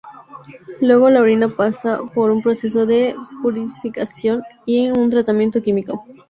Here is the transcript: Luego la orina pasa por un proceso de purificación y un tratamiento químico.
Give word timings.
Luego 0.79 1.11
la 1.11 1.21
orina 1.21 1.47
pasa 1.47 1.99
por 2.15 2.31
un 2.31 2.41
proceso 2.41 2.87
de 2.87 3.15
purificación 3.43 4.41
y 4.65 4.89
un 4.89 5.11
tratamiento 5.11 5.61
químico. 5.61 6.03